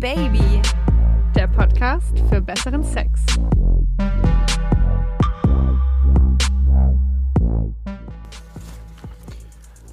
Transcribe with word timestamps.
Baby, 0.00 0.62
der 1.36 1.46
Podcast 1.46 2.18
für 2.30 2.40
besseren 2.40 2.82
Sex. 2.82 3.20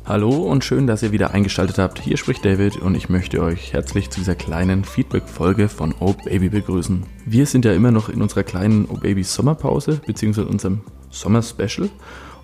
Hallo 0.05 0.29
und 0.29 0.63
schön, 0.63 0.87
dass 0.87 1.03
ihr 1.03 1.11
wieder 1.11 1.31
eingeschaltet 1.31 1.77
habt. 1.77 1.99
Hier 1.99 2.15
spricht 2.15 2.45
David 2.45 2.77
und 2.77 2.95
ich 2.95 3.09
möchte 3.09 3.43
euch 3.43 3.73
herzlich 3.73 4.09
zu 4.09 4.21
dieser 4.21 4.35
kleinen 4.35 4.85
Feedback-Folge 4.85 5.67
von 5.67 5.93
Oh 5.99 6.13
Baby 6.13 6.47
begrüßen. 6.47 7.03
Wir 7.25 7.45
sind 7.45 7.65
ja 7.65 7.73
immer 7.73 7.91
noch 7.91 8.07
in 8.07 8.21
unserer 8.21 8.43
kleinen 8.43 8.85
Oh 8.85 8.95
Baby 8.95 9.23
Sommerpause, 9.23 9.99
beziehungsweise 10.05 10.47
unserem 10.47 10.83
Sommer-Special. 11.09 11.89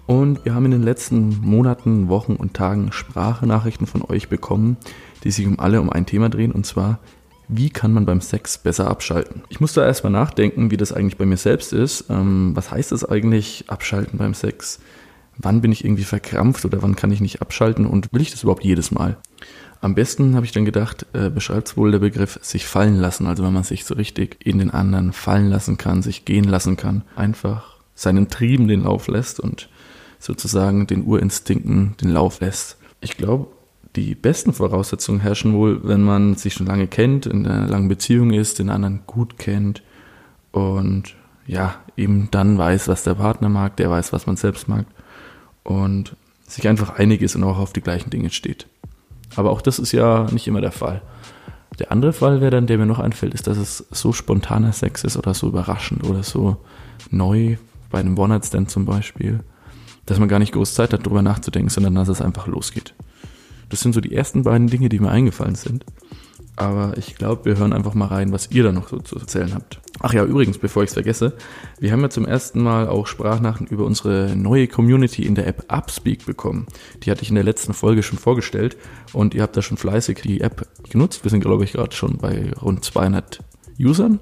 Und 0.05 0.43
wir 0.43 0.53
haben 0.53 0.65
in 0.65 0.71
den 0.71 0.83
letzten 0.83 1.39
Monaten, 1.39 2.09
Wochen 2.09 2.35
und 2.35 2.55
Tagen 2.55 2.91
Sprachnachrichten 2.91 3.87
von 3.87 4.01
euch 4.01 4.27
bekommen, 4.27 4.75
die 5.23 5.31
sich 5.31 5.47
um 5.47 5.61
alle 5.61 5.79
um 5.79 5.89
ein 5.89 6.05
Thema 6.05 6.27
drehen, 6.27 6.51
und 6.51 6.65
zwar, 6.65 6.99
wie 7.47 7.69
kann 7.69 7.93
man 7.93 8.05
beim 8.05 8.21
Sex 8.21 8.57
besser 8.57 8.87
abschalten? 8.87 9.43
Ich 9.49 9.59
musste 9.59 9.81
erstmal 9.81 10.11
nachdenken, 10.11 10.71
wie 10.71 10.77
das 10.77 10.91
eigentlich 10.91 11.17
bei 11.17 11.25
mir 11.25 11.37
selbst 11.37 11.73
ist. 11.73 12.05
Ähm, 12.09 12.51
was 12.55 12.71
heißt 12.71 12.91
das 12.91 13.05
eigentlich, 13.05 13.65
abschalten 13.67 14.17
beim 14.17 14.33
Sex? 14.33 14.79
Wann 15.37 15.61
bin 15.61 15.71
ich 15.71 15.83
irgendwie 15.83 16.03
verkrampft 16.03 16.65
oder 16.65 16.81
wann 16.81 16.95
kann 16.95 17.11
ich 17.11 17.21
nicht 17.21 17.41
abschalten 17.41 17.85
und 17.85 18.11
will 18.11 18.21
ich 18.21 18.31
das 18.31 18.43
überhaupt 18.43 18.63
jedes 18.63 18.91
Mal? 18.91 19.17
Am 19.81 19.95
besten 19.95 20.35
habe 20.35 20.45
ich 20.45 20.53
dann 20.53 20.63
gedacht, 20.63 21.05
äh, 21.13 21.29
beschreibt 21.29 21.67
es 21.67 21.77
wohl 21.77 21.91
der 21.91 21.99
Begriff 21.99 22.39
sich 22.41 22.65
fallen 22.65 22.95
lassen, 22.95 23.27
also 23.27 23.43
wenn 23.43 23.51
man 23.51 23.63
sich 23.63 23.83
so 23.83 23.95
richtig 23.95 24.37
in 24.45 24.59
den 24.59 24.69
anderen 24.69 25.11
fallen 25.11 25.49
lassen 25.49 25.77
kann, 25.77 26.01
sich 26.01 26.23
gehen 26.23 26.45
lassen 26.45 26.77
kann, 26.77 27.03
einfach 27.17 27.79
seinen 27.93 28.29
Trieben 28.29 28.69
den 28.69 28.83
Lauf 28.83 29.07
lässt 29.07 29.41
und 29.41 29.69
sozusagen 30.19 30.87
den 30.87 31.03
Urinstinkten 31.03 31.95
den 32.01 32.09
Lauf 32.09 32.39
lässt. 32.39 32.77
Ich 33.01 33.17
glaube, 33.17 33.47
die 33.95 34.15
besten 34.15 34.53
Voraussetzungen 34.53 35.19
herrschen 35.19 35.53
wohl, 35.53 35.81
wenn 35.83 36.01
man 36.01 36.35
sich 36.35 36.53
schon 36.53 36.67
lange 36.67 36.87
kennt, 36.87 37.25
in 37.25 37.45
einer 37.45 37.67
langen 37.67 37.87
Beziehung 37.87 38.31
ist, 38.31 38.59
den 38.59 38.69
anderen 38.69 39.01
gut 39.05 39.37
kennt 39.37 39.83
und 40.51 41.15
ja, 41.45 41.75
eben 41.97 42.29
dann 42.31 42.57
weiß, 42.57 42.87
was 42.87 43.03
der 43.03 43.15
Partner 43.15 43.49
mag, 43.49 43.77
der 43.77 43.89
weiß, 43.89 44.13
was 44.13 44.25
man 44.25 44.37
selbst 44.37 44.67
mag 44.67 44.85
und 45.63 46.15
sich 46.47 46.67
einfach 46.67 46.97
einig 46.97 47.21
ist 47.21 47.35
und 47.35 47.43
auch 47.43 47.57
auf 47.57 47.73
die 47.73 47.81
gleichen 47.81 48.09
Dinge 48.09 48.29
steht. 48.29 48.67
Aber 49.35 49.51
auch 49.51 49.61
das 49.61 49.79
ist 49.79 49.91
ja 49.91 50.27
nicht 50.31 50.47
immer 50.47 50.61
der 50.61 50.71
Fall. 50.71 51.01
Der 51.79 51.91
andere 51.91 52.13
Fall 52.13 52.39
wäre 52.39 52.51
dann, 52.51 52.67
der 52.67 52.77
mir 52.77 52.85
noch 52.85 52.99
einfällt, 52.99 53.33
ist, 53.33 53.47
dass 53.47 53.57
es 53.57 53.85
so 53.91 54.13
spontaner 54.13 54.73
Sex 54.73 55.03
ist 55.03 55.17
oder 55.17 55.33
so 55.33 55.47
überraschend 55.47 56.03
oder 56.03 56.23
so 56.23 56.57
neu, 57.09 57.57
bei 57.89 57.99
einem 57.99 58.17
One-Night-Stand 58.17 58.69
zum 58.69 58.85
Beispiel, 58.85 59.41
dass 60.05 60.19
man 60.19 60.29
gar 60.29 60.39
nicht 60.39 60.53
groß 60.53 60.73
Zeit 60.73 60.93
hat, 60.93 61.05
darüber 61.05 61.21
nachzudenken, 61.21 61.69
sondern 61.69 61.95
dass 61.95 62.07
es 62.07 62.21
einfach 62.21 62.47
losgeht. 62.47 62.93
Das 63.69 63.81
sind 63.81 63.93
so 63.93 64.01
die 64.01 64.13
ersten 64.13 64.43
beiden 64.43 64.67
Dinge, 64.67 64.89
die 64.89 64.99
mir 64.99 65.09
eingefallen 65.09 65.55
sind. 65.55 65.85
Aber 66.55 66.95
ich 66.97 67.15
glaube, 67.15 67.45
wir 67.45 67.57
hören 67.57 67.73
einfach 67.73 67.95
mal 67.95 68.07
rein, 68.07 68.31
was 68.31 68.51
ihr 68.51 68.63
da 68.63 68.71
noch 68.71 68.89
so 68.89 68.99
zu 68.99 69.17
erzählen 69.17 69.53
habt. 69.55 69.81
Ach 70.01 70.13
ja, 70.13 70.23
übrigens, 70.23 70.59
bevor 70.59 70.83
ich 70.83 70.89
es 70.89 70.93
vergesse, 70.93 71.33
wir 71.79 71.91
haben 71.91 72.01
ja 72.01 72.09
zum 72.09 72.25
ersten 72.25 72.61
Mal 72.61 72.87
auch 72.87 73.07
Sprachnachrichten 73.07 73.67
über 73.75 73.85
unsere 73.85 74.35
neue 74.35 74.67
Community 74.67 75.25
in 75.25 75.33
der 75.33 75.47
App 75.47 75.65
Upspeak 75.71 76.25
bekommen. 76.25 76.67
Die 77.01 77.11
hatte 77.11 77.23
ich 77.23 77.29
in 77.29 77.35
der 77.35 77.43
letzten 77.43 77.73
Folge 77.73 78.03
schon 78.03 78.19
vorgestellt 78.19 78.77
und 79.13 79.33
ihr 79.33 79.41
habt 79.41 79.57
da 79.57 79.61
schon 79.61 79.77
fleißig 79.77 80.21
die 80.21 80.41
App 80.41 80.67
genutzt. 80.89 81.23
Wir 81.23 81.31
sind, 81.31 81.41
glaube 81.41 81.63
ich, 81.63 81.73
gerade 81.73 81.95
schon 81.95 82.17
bei 82.17 82.51
rund 82.61 82.83
200 82.83 83.39
Usern. 83.79 84.19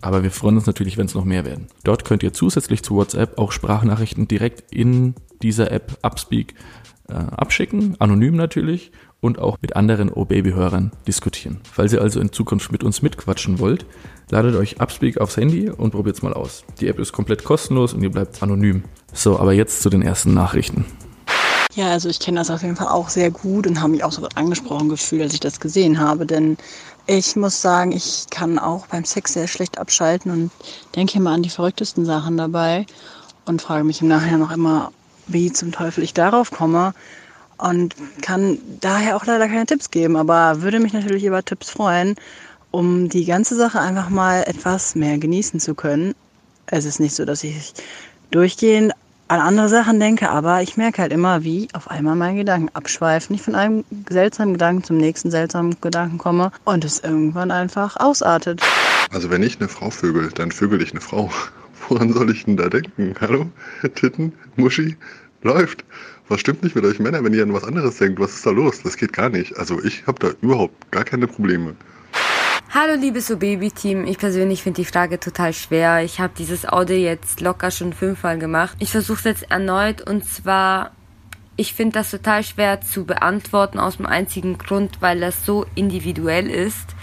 Aber 0.00 0.24
wir 0.24 0.32
freuen 0.32 0.56
uns 0.56 0.66
natürlich, 0.66 0.98
wenn 0.98 1.06
es 1.06 1.14
noch 1.14 1.24
mehr 1.24 1.44
werden. 1.44 1.68
Dort 1.84 2.04
könnt 2.04 2.24
ihr 2.24 2.32
zusätzlich 2.32 2.82
zu 2.82 2.96
WhatsApp 2.96 3.38
auch 3.38 3.52
Sprachnachrichten 3.52 4.26
direkt 4.26 4.72
in 4.72 5.14
dieser 5.42 5.70
App 5.70 5.98
Upspeak 6.02 6.54
äh, 7.08 7.14
abschicken, 7.14 7.96
anonym 7.98 8.36
natürlich 8.36 8.92
und 9.20 9.38
auch 9.38 9.58
mit 9.62 9.76
anderen 9.76 10.10
O-Baby-Hörern 10.10 10.92
diskutieren. 11.06 11.60
Falls 11.70 11.92
ihr 11.92 12.00
also 12.00 12.20
in 12.20 12.32
Zukunft 12.32 12.72
mit 12.72 12.82
uns 12.82 13.02
mitquatschen 13.02 13.58
wollt, 13.58 13.86
ladet 14.30 14.56
euch 14.56 14.80
Upspeak 14.80 15.18
aufs 15.18 15.36
Handy 15.36 15.70
und 15.70 15.92
probiert 15.92 16.16
es 16.16 16.22
mal 16.22 16.34
aus. 16.34 16.64
Die 16.80 16.88
App 16.88 16.98
ist 16.98 17.12
komplett 17.12 17.44
kostenlos 17.44 17.94
und 17.94 18.02
ihr 18.02 18.10
bleibt 18.10 18.42
anonym. 18.42 18.84
So, 19.12 19.38
aber 19.38 19.52
jetzt 19.52 19.82
zu 19.82 19.90
den 19.90 20.02
ersten 20.02 20.34
Nachrichten. 20.34 20.84
Ja, 21.74 21.88
also 21.88 22.08
ich 22.08 22.20
kenne 22.20 22.38
das 22.38 22.50
auf 22.50 22.62
jeden 22.62 22.76
Fall 22.76 22.88
auch 22.88 23.08
sehr 23.08 23.30
gut 23.30 23.66
und 23.66 23.80
habe 23.80 23.92
mich 23.92 24.04
auch 24.04 24.12
so 24.12 24.26
angesprochen 24.34 24.90
gefühlt, 24.90 25.22
als 25.22 25.32
ich 25.32 25.40
das 25.40 25.58
gesehen 25.58 25.98
habe, 25.98 26.26
denn 26.26 26.58
ich 27.06 27.34
muss 27.34 27.62
sagen, 27.62 27.92
ich 27.92 28.26
kann 28.30 28.58
auch 28.58 28.86
beim 28.88 29.04
Sex 29.04 29.32
sehr 29.32 29.48
schlecht 29.48 29.78
abschalten 29.78 30.30
und 30.30 30.50
denke 30.94 31.18
immer 31.18 31.30
an 31.30 31.42
die 31.42 31.50
verrücktesten 31.50 32.04
Sachen 32.04 32.36
dabei 32.36 32.86
und 33.46 33.62
frage 33.62 33.84
mich 33.84 34.02
im 34.02 34.08
Nachhinein 34.08 34.40
noch 34.40 34.52
immer, 34.52 34.92
wie 35.26 35.52
zum 35.52 35.72
Teufel 35.72 36.04
ich 36.04 36.14
darauf 36.14 36.50
komme 36.50 36.94
und 37.58 37.94
kann 38.22 38.58
daher 38.80 39.16
auch 39.16 39.24
leider 39.24 39.46
keine 39.46 39.66
Tipps 39.66 39.90
geben, 39.90 40.16
aber 40.16 40.62
würde 40.62 40.80
mich 40.80 40.92
natürlich 40.92 41.24
über 41.24 41.44
Tipps 41.44 41.70
freuen, 41.70 42.16
um 42.70 43.08
die 43.08 43.24
ganze 43.24 43.54
Sache 43.54 43.80
einfach 43.80 44.08
mal 44.08 44.42
etwas 44.46 44.94
mehr 44.94 45.18
genießen 45.18 45.60
zu 45.60 45.74
können. 45.74 46.14
Es 46.66 46.84
ist 46.84 47.00
nicht 47.00 47.14
so, 47.14 47.24
dass 47.24 47.44
ich 47.44 47.74
durchgehend 48.30 48.92
an 49.28 49.40
andere 49.40 49.68
Sachen 49.68 49.98
denke, 50.00 50.28
aber 50.28 50.62
ich 50.62 50.76
merke 50.76 51.00
halt 51.00 51.12
immer, 51.12 51.42
wie 51.42 51.68
auf 51.72 51.90
einmal 51.90 52.16
meine 52.16 52.38
Gedanken 52.38 52.68
abschweifen, 52.74 53.34
ich 53.34 53.42
von 53.42 53.54
einem 53.54 53.84
seltsamen 54.10 54.54
Gedanken 54.54 54.84
zum 54.84 54.98
nächsten 54.98 55.30
seltsamen 55.30 55.76
Gedanken 55.80 56.18
komme 56.18 56.52
und 56.64 56.84
es 56.84 57.00
irgendwann 57.00 57.50
einfach 57.50 57.96
ausartet. 57.96 58.60
Also 59.10 59.30
wenn 59.30 59.42
ich 59.42 59.58
eine 59.58 59.68
Frau 59.68 59.90
vögel, 59.90 60.30
dann 60.34 60.50
vögel 60.50 60.82
ich 60.82 60.90
eine 60.90 61.00
Frau. 61.00 61.30
Woran 61.92 62.10
soll 62.10 62.30
ich 62.30 62.46
denn 62.46 62.56
da 62.56 62.70
denken? 62.70 63.14
Hallo? 63.20 63.50
Titten? 63.94 64.32
Muschi? 64.56 64.96
Läuft. 65.42 65.84
Was 66.26 66.40
stimmt 66.40 66.62
nicht 66.62 66.74
mit 66.74 66.86
euch 66.86 66.98
Männern, 66.98 67.22
wenn 67.22 67.34
ihr 67.34 67.42
an 67.42 67.52
was 67.52 67.64
anderes 67.64 67.98
denkt? 67.98 68.18
Was 68.18 68.32
ist 68.32 68.46
da 68.46 68.50
los? 68.50 68.82
Das 68.82 68.96
geht 68.96 69.12
gar 69.12 69.28
nicht. 69.28 69.58
Also 69.58 69.78
ich 69.84 70.06
habe 70.06 70.18
da 70.18 70.32
überhaupt 70.40 70.90
gar 70.90 71.04
keine 71.04 71.26
Probleme. 71.26 71.74
Hallo 72.70 72.98
liebes 72.98 73.26
so 73.26 73.36
Baby-Team, 73.36 74.06
ich 74.06 74.16
persönlich 74.16 74.62
finde 74.62 74.80
die 74.80 74.86
Frage 74.86 75.20
total 75.20 75.52
schwer. 75.52 76.02
Ich 76.02 76.18
habe 76.18 76.32
dieses 76.34 76.66
Audio 76.66 76.96
jetzt 76.96 77.42
locker 77.42 77.70
schon 77.70 77.92
fünfmal 77.92 78.38
gemacht. 78.38 78.74
Ich 78.78 78.90
versuche 78.90 79.18
es 79.18 79.24
jetzt 79.24 79.50
erneut 79.50 80.00
und 80.00 80.24
zwar, 80.24 80.92
ich 81.56 81.74
finde 81.74 81.98
das 81.98 82.10
total 82.10 82.42
schwer 82.42 82.80
zu 82.80 83.04
beantworten 83.04 83.78
aus 83.78 83.98
dem 83.98 84.06
einzigen 84.06 84.56
Grund, 84.56 85.02
weil 85.02 85.20
das 85.20 85.44
so 85.44 85.66
individuell 85.74 86.48
ist 86.48 86.96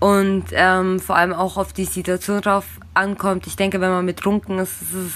und 0.00 0.46
ähm, 0.50 0.98
vor 0.98 1.14
allem 1.14 1.32
auch 1.32 1.56
auf 1.56 1.72
die 1.72 1.84
Situation 1.84 2.40
drauf 2.40 2.64
ankommt. 2.96 3.46
Ich 3.46 3.56
denke, 3.56 3.80
wenn 3.80 3.90
man 3.90 4.06
betrunken 4.06 4.58
ist, 4.58 4.82
ist 4.82 4.94
es 4.94 5.12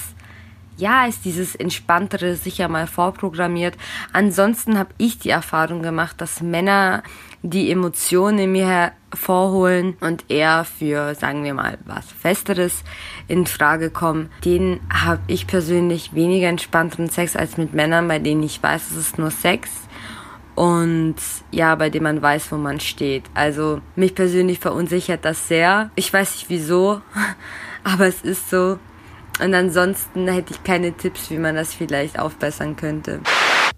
ja, 0.77 1.05
ist 1.05 1.25
dieses 1.25 1.53
Entspanntere 1.53 2.35
sicher 2.35 2.67
mal 2.67 2.87
vorprogrammiert. 2.87 3.77
Ansonsten 4.13 4.79
habe 4.79 4.89
ich 4.97 5.19
die 5.19 5.29
Erfahrung 5.29 5.83
gemacht, 5.83 6.19
dass 6.19 6.41
Männer 6.41 7.03
die 7.43 7.71
Emotionen 7.71 8.39
in 8.39 8.51
mir 8.51 8.67
hervorholen 8.67 9.95
und 9.99 10.25
eher 10.29 10.63
für, 10.63 11.13
sagen 11.15 11.43
wir 11.43 11.53
mal, 11.53 11.77
was 11.85 12.05
Festeres 12.11 12.83
in 13.27 13.45
Frage 13.45 13.89
kommen. 13.89 14.29
Den 14.43 14.79
habe 14.91 15.21
ich 15.27 15.45
persönlich 15.45 16.13
weniger 16.15 16.47
entspannteren 16.47 17.09
Sex 17.09 17.35
als 17.35 17.57
mit 17.57 17.73
Männern, 17.73 18.07
bei 18.07 18.19
denen 18.19 18.43
ich 18.43 18.61
weiß, 18.61 18.91
es 18.91 18.97
ist 18.97 19.19
nur 19.19 19.31
Sex 19.31 19.69
und 20.55 21.15
ja, 21.51 21.75
bei 21.75 21.89
dem 21.89 22.03
man 22.03 22.21
weiß, 22.21 22.51
wo 22.51 22.57
man 22.57 22.79
steht. 22.79 23.23
Also 23.33 23.81
mich 23.95 24.13
persönlich 24.13 24.59
verunsichert 24.59 25.25
das 25.25 25.47
sehr. 25.47 25.89
Ich 25.95 26.11
weiß 26.11 26.35
nicht 26.35 26.49
wieso, 26.49 27.01
aber 27.83 28.07
es 28.07 28.21
ist 28.21 28.49
so. 28.49 28.79
Und 29.43 29.53
ansonsten 29.53 30.27
hätte 30.27 30.53
ich 30.53 30.63
keine 30.63 30.91
Tipps, 30.91 31.31
wie 31.31 31.37
man 31.37 31.55
das 31.55 31.73
vielleicht 31.73 32.19
aufbessern 32.19 32.75
könnte. 32.75 33.21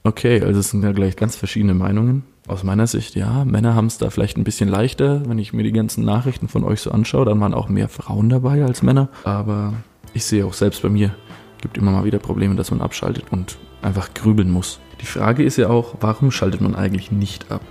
Okay, 0.03 0.41
also 0.41 0.59
es 0.59 0.71
sind 0.71 0.83
ja 0.83 0.91
gleich 0.91 1.15
ganz 1.15 1.35
verschiedene 1.35 1.73
Meinungen. 1.73 2.23
Aus 2.47 2.63
meiner 2.63 2.87
Sicht, 2.87 3.15
ja, 3.15 3.45
Männer 3.45 3.73
haben 3.73 3.85
es 3.85 3.97
da 3.97 4.09
vielleicht 4.09 4.35
ein 4.35 4.43
bisschen 4.43 4.67
leichter. 4.67 5.23
Wenn 5.27 5.39
ich 5.39 5.53
mir 5.53 5.63
die 5.63 5.71
ganzen 5.71 6.03
Nachrichten 6.03 6.49
von 6.49 6.65
euch 6.65 6.81
so 6.81 6.91
anschaue, 6.91 7.23
dann 7.23 7.39
waren 7.39 7.53
auch 7.53 7.69
mehr 7.69 7.87
Frauen 7.87 8.27
dabei 8.27 8.65
als 8.65 8.81
Männer. 8.81 9.07
Aber 9.23 9.73
ich 10.13 10.25
sehe 10.25 10.45
auch 10.45 10.53
selbst 10.53 10.81
bei 10.81 10.89
mir, 10.89 11.15
gibt 11.61 11.77
immer 11.77 11.91
mal 11.91 12.03
wieder 12.03 12.19
Probleme, 12.19 12.55
dass 12.55 12.71
man 12.71 12.81
abschaltet 12.81 13.25
und 13.31 13.57
einfach 13.81 14.13
grübeln 14.13 14.51
muss. 14.51 14.81
Die 14.99 15.05
Frage 15.05 15.43
ist 15.43 15.57
ja 15.57 15.69
auch, 15.69 15.95
warum 16.01 16.31
schaltet 16.31 16.59
man 16.59 16.75
eigentlich 16.75 17.11
nicht 17.11 17.49
ab? 17.49 17.61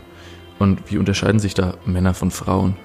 Und 0.59 0.91
wie 0.91 0.97
unterscheiden 0.97 1.41
sich 1.41 1.53
da 1.53 1.75
Männer 1.85 2.15
von 2.15 2.31
Frauen? 2.31 2.77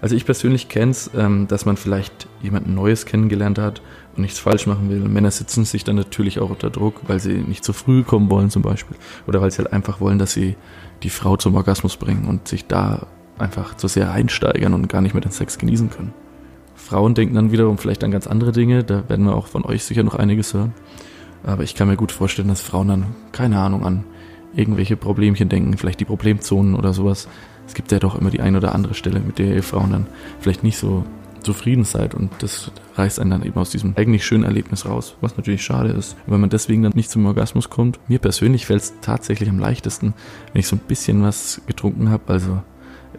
Also 0.00 0.16
ich 0.16 0.24
persönlich 0.24 0.68
kenne 0.68 0.92
es, 0.92 1.10
ähm, 1.14 1.46
dass 1.46 1.66
man 1.66 1.76
vielleicht 1.76 2.28
jemanden 2.42 2.74
Neues 2.74 3.04
kennengelernt 3.04 3.58
hat 3.58 3.82
und 4.16 4.22
nichts 4.22 4.38
falsch 4.38 4.66
machen 4.66 4.88
will. 4.88 5.00
Männer 5.00 5.30
sitzen 5.30 5.64
sich 5.64 5.84
dann 5.84 5.96
natürlich 5.96 6.38
auch 6.40 6.50
unter 6.50 6.70
Druck, 6.70 7.02
weil 7.06 7.20
sie 7.20 7.34
nicht 7.34 7.64
zu 7.64 7.72
früh 7.72 8.02
kommen 8.02 8.30
wollen 8.30 8.50
zum 8.50 8.62
Beispiel. 8.62 8.96
Oder 9.26 9.40
weil 9.40 9.50
sie 9.50 9.58
halt 9.58 9.72
einfach 9.72 10.00
wollen, 10.00 10.18
dass 10.18 10.32
sie 10.32 10.56
die 11.02 11.10
Frau 11.10 11.36
zum 11.36 11.54
Orgasmus 11.54 11.96
bringen 11.96 12.26
und 12.26 12.48
sich 12.48 12.66
da 12.66 13.06
einfach 13.38 13.76
zu 13.76 13.88
sehr 13.88 14.08
reinsteigern 14.10 14.74
und 14.74 14.88
gar 14.88 15.00
nicht 15.00 15.14
mehr 15.14 15.22
den 15.22 15.32
Sex 15.32 15.58
genießen 15.58 15.90
können. 15.90 16.12
Frauen 16.74 17.14
denken 17.14 17.34
dann 17.34 17.52
wiederum 17.52 17.78
vielleicht 17.78 18.02
an 18.04 18.10
ganz 18.10 18.26
andere 18.26 18.52
Dinge, 18.52 18.84
da 18.84 19.08
werden 19.08 19.26
wir 19.26 19.34
auch 19.34 19.46
von 19.46 19.64
euch 19.64 19.84
sicher 19.84 20.02
noch 20.02 20.14
einiges 20.14 20.54
hören. 20.54 20.74
Aber 21.42 21.62
ich 21.62 21.74
kann 21.74 21.88
mir 21.88 21.96
gut 21.96 22.12
vorstellen, 22.12 22.48
dass 22.48 22.60
Frauen 22.60 22.88
dann, 22.88 23.06
keine 23.32 23.58
Ahnung, 23.58 23.84
an 23.84 24.04
irgendwelche 24.54 24.96
Problemchen 24.96 25.48
denken, 25.48 25.76
vielleicht 25.78 26.00
die 26.00 26.04
Problemzonen 26.04 26.74
oder 26.74 26.92
sowas, 26.92 27.28
es 27.70 27.74
gibt 27.74 27.92
ja 27.92 28.00
doch 28.00 28.20
immer 28.20 28.30
die 28.30 28.40
eine 28.40 28.56
oder 28.56 28.74
andere 28.74 28.94
Stelle, 28.94 29.20
mit 29.20 29.38
der 29.38 29.54
ihr 29.54 29.62
Frauen 29.62 29.92
dann 29.92 30.06
vielleicht 30.40 30.64
nicht 30.64 30.76
so 30.76 31.04
zufrieden 31.40 31.84
seid 31.84 32.16
und 32.16 32.32
das 32.40 32.72
reißt 32.96 33.20
einen 33.20 33.30
dann 33.30 33.44
eben 33.44 33.60
aus 33.60 33.70
diesem 33.70 33.94
eigentlich 33.96 34.24
schönen 34.24 34.42
Erlebnis 34.42 34.86
raus, 34.86 35.14
was 35.20 35.36
natürlich 35.36 35.62
schade 35.62 35.90
ist, 35.90 36.16
wenn 36.26 36.40
man 36.40 36.50
deswegen 36.50 36.82
dann 36.82 36.94
nicht 36.96 37.12
zum 37.12 37.24
Orgasmus 37.26 37.70
kommt. 37.70 38.00
Mir 38.08 38.18
persönlich 38.18 38.66
fällt 38.66 38.82
es 38.82 38.94
tatsächlich 39.02 39.48
am 39.48 39.60
leichtesten, 39.60 40.14
wenn 40.52 40.58
ich 40.58 40.66
so 40.66 40.74
ein 40.74 40.80
bisschen 40.80 41.22
was 41.22 41.62
getrunken 41.68 42.10
habe, 42.10 42.24
also 42.32 42.60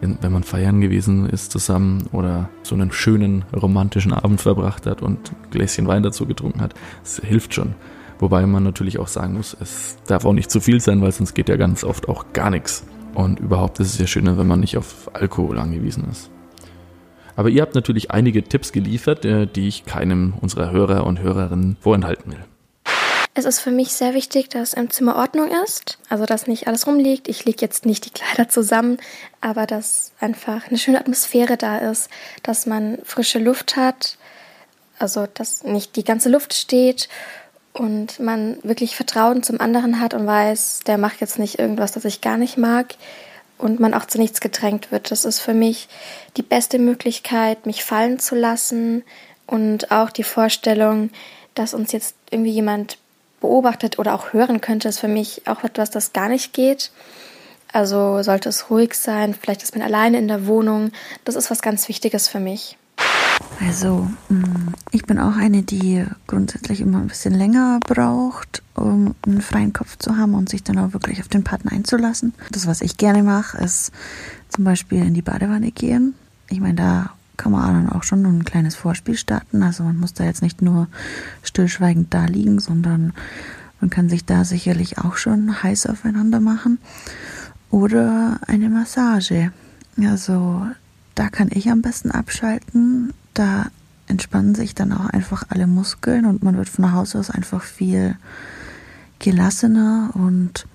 wenn 0.02 0.32
man 0.32 0.42
feiern 0.42 0.82
gewesen 0.82 1.30
ist 1.30 1.50
zusammen 1.50 2.04
oder 2.12 2.50
so 2.62 2.74
einen 2.74 2.92
schönen 2.92 3.46
romantischen 3.54 4.12
Abend 4.12 4.42
verbracht 4.42 4.84
hat 4.84 5.00
und 5.00 5.32
ein 5.32 5.50
Gläschen 5.50 5.86
Wein 5.86 6.02
dazu 6.02 6.26
getrunken 6.26 6.60
hat. 6.60 6.74
Das 7.02 7.22
hilft 7.24 7.54
schon. 7.54 7.74
Wobei 8.18 8.44
man 8.46 8.64
natürlich 8.64 8.98
auch 8.98 9.08
sagen 9.08 9.32
muss, 9.32 9.56
es 9.58 9.96
darf 10.06 10.26
auch 10.26 10.34
nicht 10.34 10.50
zu 10.50 10.60
viel 10.60 10.78
sein, 10.78 11.00
weil 11.00 11.12
sonst 11.12 11.32
geht 11.32 11.48
ja 11.48 11.56
ganz 11.56 11.84
oft 11.84 12.10
auch 12.10 12.26
gar 12.34 12.50
nichts. 12.50 12.84
Und 13.14 13.40
überhaupt 13.40 13.80
ist 13.80 13.92
es 13.92 13.98
ja 13.98 14.06
schöner, 14.06 14.38
wenn 14.38 14.46
man 14.46 14.60
nicht 14.60 14.76
auf 14.76 15.10
Alkohol 15.12 15.58
angewiesen 15.58 16.08
ist. 16.10 16.30
Aber 17.36 17.48
ihr 17.48 17.62
habt 17.62 17.74
natürlich 17.74 18.10
einige 18.10 18.42
Tipps 18.42 18.72
geliefert, 18.72 19.24
äh, 19.24 19.46
die 19.46 19.68
ich 19.68 19.84
keinem 19.84 20.34
unserer 20.40 20.70
Hörer 20.70 21.06
und 21.06 21.20
Hörerinnen 21.20 21.76
vorenthalten 21.80 22.32
will. 22.32 22.44
Es 23.34 23.46
ist 23.46 23.60
für 23.60 23.70
mich 23.70 23.94
sehr 23.94 24.12
wichtig, 24.12 24.50
dass 24.50 24.74
im 24.74 24.90
Zimmer 24.90 25.16
Ordnung 25.16 25.50
ist, 25.64 25.98
also 26.10 26.26
dass 26.26 26.46
nicht 26.46 26.66
alles 26.66 26.86
rumliegt. 26.86 27.28
Ich 27.28 27.46
lege 27.46 27.62
jetzt 27.62 27.86
nicht 27.86 28.04
die 28.04 28.10
Kleider 28.10 28.50
zusammen, 28.50 28.98
aber 29.40 29.66
dass 29.66 30.12
einfach 30.20 30.68
eine 30.68 30.76
schöne 30.76 31.00
Atmosphäre 31.00 31.56
da 31.56 31.78
ist, 31.78 32.10
dass 32.42 32.66
man 32.66 32.98
frische 33.04 33.38
Luft 33.38 33.76
hat, 33.76 34.18
also 34.98 35.26
dass 35.32 35.64
nicht 35.64 35.96
die 35.96 36.04
ganze 36.04 36.28
Luft 36.28 36.52
steht 36.52 37.08
und 37.72 38.20
man 38.20 38.58
wirklich 38.62 38.96
Vertrauen 38.96 39.42
zum 39.42 39.60
anderen 39.60 40.00
hat 40.00 40.14
und 40.14 40.26
weiß, 40.26 40.80
der 40.86 40.98
macht 40.98 41.20
jetzt 41.20 41.38
nicht 41.38 41.58
irgendwas, 41.58 41.92
das 41.92 42.04
ich 42.04 42.20
gar 42.20 42.36
nicht 42.36 42.58
mag 42.58 42.94
und 43.58 43.80
man 43.80 43.94
auch 43.94 44.04
zu 44.04 44.18
nichts 44.18 44.40
gedrängt 44.40 44.90
wird. 44.90 45.10
Das 45.10 45.24
ist 45.24 45.40
für 45.40 45.54
mich 45.54 45.88
die 46.36 46.42
beste 46.42 46.78
Möglichkeit, 46.78 47.64
mich 47.64 47.84
fallen 47.84 48.18
zu 48.18 48.34
lassen 48.34 49.04
und 49.46 49.90
auch 49.90 50.10
die 50.10 50.24
Vorstellung, 50.24 51.10
dass 51.54 51.74
uns 51.74 51.92
jetzt 51.92 52.14
irgendwie 52.30 52.50
jemand 52.50 52.98
beobachtet 53.40 53.98
oder 53.98 54.14
auch 54.14 54.32
hören 54.32 54.60
könnte, 54.60 54.88
ist 54.88 55.00
für 55.00 55.08
mich 55.08 55.42
auch 55.46 55.64
etwas, 55.64 55.90
das 55.90 56.12
gar 56.12 56.28
nicht 56.28 56.52
geht. 56.52 56.90
Also 57.72 58.22
sollte 58.22 58.50
es 58.50 58.70
ruhig 58.70 58.94
sein, 58.94 59.34
vielleicht 59.34 59.62
ist 59.62 59.74
man 59.74 59.84
alleine 59.84 60.18
in 60.18 60.28
der 60.28 60.46
Wohnung. 60.46 60.92
Das 61.24 61.36
ist 61.36 61.50
was 61.50 61.62
ganz 61.62 61.88
Wichtiges 61.88 62.28
für 62.28 62.40
mich. 62.40 62.76
Also, 63.60 64.08
mm, 64.28 64.74
ich 64.90 65.04
bin 65.04 65.18
auch 65.18 65.36
eine, 65.36 65.62
die 65.62 66.04
grundsätzlich 66.26 66.80
immer 66.80 66.98
ein 66.98 67.06
bisschen 67.06 67.34
länger 67.34 67.78
braucht, 67.86 68.62
um 68.74 69.14
einen 69.26 69.40
freien 69.40 69.72
Kopf 69.72 69.96
zu 69.98 70.16
haben 70.16 70.34
und 70.34 70.48
sich 70.48 70.64
dann 70.64 70.78
auch 70.78 70.92
wirklich 70.92 71.20
auf 71.20 71.28
den 71.28 71.44
Partner 71.44 71.72
einzulassen. 71.72 72.34
Das, 72.50 72.66
was 72.66 72.80
ich 72.80 72.96
gerne 72.96 73.22
mache, 73.22 73.58
ist 73.58 73.92
zum 74.48 74.64
Beispiel 74.64 75.04
in 75.04 75.14
die 75.14 75.22
Badewanne 75.22 75.70
gehen. 75.70 76.14
Ich 76.48 76.60
meine, 76.60 76.74
da 76.74 77.10
kann 77.36 77.52
man 77.52 77.86
dann 77.86 77.88
auch 77.88 78.02
schon 78.02 78.24
ein 78.24 78.44
kleines 78.44 78.74
Vorspiel 78.74 79.16
starten. 79.16 79.62
Also 79.62 79.84
man 79.84 79.98
muss 79.98 80.12
da 80.14 80.24
jetzt 80.24 80.42
nicht 80.42 80.62
nur 80.62 80.88
stillschweigend 81.42 82.12
da 82.12 82.26
liegen, 82.26 82.60
sondern 82.60 83.12
man 83.80 83.90
kann 83.90 84.08
sich 84.08 84.24
da 84.24 84.44
sicherlich 84.44 84.98
auch 84.98 85.16
schon 85.16 85.62
heiß 85.62 85.86
aufeinander 85.86 86.40
machen. 86.40 86.78
Oder 87.70 88.38
eine 88.46 88.68
Massage. 88.68 89.52
Also 89.98 90.66
da 91.14 91.28
kann 91.30 91.48
ich 91.50 91.70
am 91.70 91.82
besten 91.82 92.10
abschalten. 92.10 93.12
Da 93.34 93.66
entspannen 94.06 94.54
sich 94.54 94.74
dann 94.74 94.92
auch 94.92 95.06
einfach 95.06 95.44
alle 95.48 95.66
Muskeln 95.66 96.26
und 96.26 96.42
man 96.42 96.56
wird 96.56 96.68
von 96.68 96.92
Haus 96.92 97.16
aus 97.16 97.30
einfach 97.30 97.62
viel 97.62 98.16
gelassener 99.18 100.10
und 100.14 100.66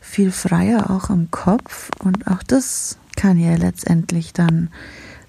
viel 0.00 0.32
freier 0.32 0.90
auch 0.90 1.10
im 1.10 1.30
Kopf. 1.30 1.90
Und 1.98 2.26
auch 2.26 2.42
das 2.42 2.98
kann 3.16 3.38
ja 3.38 3.54
letztendlich 3.54 4.32
dann 4.32 4.70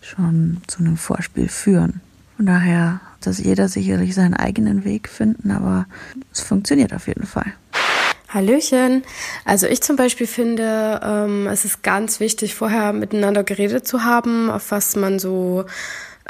schon 0.02 0.62
zu 0.68 0.80
einem 0.80 0.98
Vorspiel 0.98 1.50
führen. 1.50 2.02
Von 2.38 2.48
daher, 2.48 3.02
dass 3.20 3.38
jeder 3.38 3.68
sicherlich 3.68 4.16
seinen 4.16 4.34
eigenen 4.34 4.84
Weg 4.84 5.10
finden, 5.10 5.52
aber 5.52 5.86
es 6.32 6.42
funktioniert 6.42 6.94
auf 6.94 7.08
jeden 7.08 7.28
Fall. 7.28 7.54
Hallöchen. 8.30 9.04
Also 9.44 9.68
ich 9.68 9.82
zum 9.82 9.98
Beispiel 9.98 10.26
finde, 10.26 11.02
ähm, 11.04 11.48
es 11.48 11.66
ist 11.66 11.84
ganz 11.84 12.20
wichtig, 12.22 12.56
vorher 12.56 12.94
miteinander 12.94 13.44
geredet 13.44 13.86
zu 13.86 14.04
haben, 14.04 14.50
auf 14.50 14.72
was 14.72 14.96
man 14.96 15.20
so 15.20 15.66